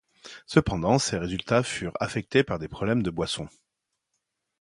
Cependant 0.47 0.97
ses 0.97 1.19
résultats 1.19 1.61
furent 1.61 1.93
affectés 1.99 2.43
par 2.43 2.57
des 2.57 2.67
problèmes 2.67 3.03
de 3.03 3.11
boisson. 3.11 3.47